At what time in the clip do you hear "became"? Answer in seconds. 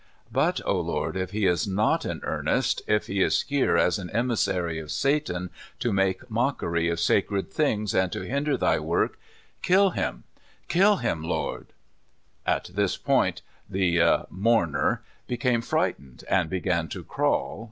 15.27-15.61